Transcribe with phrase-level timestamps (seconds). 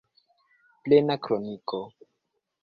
[0.83, 1.79] Plena kroniko.